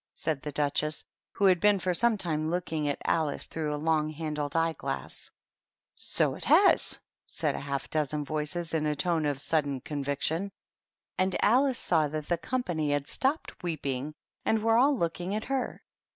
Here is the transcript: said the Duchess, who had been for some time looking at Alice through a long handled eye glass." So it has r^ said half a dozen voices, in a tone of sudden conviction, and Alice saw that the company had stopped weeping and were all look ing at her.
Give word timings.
said 0.15 0.41
the 0.41 0.51
Duchess, 0.51 1.05
who 1.33 1.45
had 1.45 1.59
been 1.59 1.77
for 1.77 1.93
some 1.93 2.17
time 2.17 2.49
looking 2.49 2.87
at 2.89 2.97
Alice 3.05 3.45
through 3.45 3.71
a 3.71 3.77
long 3.77 4.09
handled 4.09 4.55
eye 4.55 4.73
glass." 4.73 5.29
So 5.95 6.33
it 6.33 6.43
has 6.45 6.93
r^ 6.93 6.99
said 7.27 7.53
half 7.55 7.85
a 7.85 7.89
dozen 7.89 8.25
voices, 8.25 8.73
in 8.73 8.87
a 8.87 8.95
tone 8.95 9.27
of 9.27 9.39
sudden 9.39 9.79
conviction, 9.79 10.49
and 11.19 11.35
Alice 11.45 11.77
saw 11.77 12.07
that 12.07 12.29
the 12.29 12.39
company 12.39 12.93
had 12.93 13.07
stopped 13.07 13.61
weeping 13.61 14.15
and 14.43 14.63
were 14.63 14.75
all 14.79 14.97
look 14.97 15.21
ing 15.21 15.35
at 15.35 15.43
her. 15.45 15.83